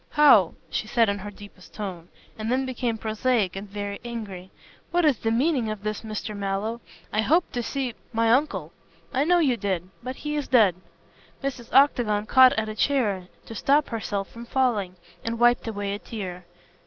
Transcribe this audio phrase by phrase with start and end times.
[0.09, 4.49] "How" she said in her deepest tone, and then became prosaic and very angry.
[4.89, 6.35] "What is the meaning of this, Mr.
[6.35, 6.81] Mallow?
[7.13, 8.73] I hoped to see" "My uncle.
[9.13, 9.87] I know you did.
[10.01, 10.73] But he is dead."
[11.43, 11.71] Mrs.
[11.71, 16.45] Octagon caught at a chair to stop herself from falling, and wiped away a tear.